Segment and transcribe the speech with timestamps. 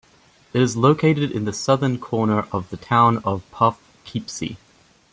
[0.51, 4.57] It is located in the southern corner of the Town Of Poughkeepsie.